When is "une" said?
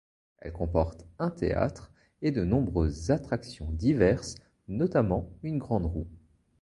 5.43-5.59